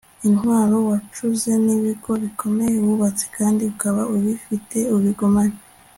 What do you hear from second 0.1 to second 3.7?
intwaro wacuze n'ibigo bikomeye wubatse kandi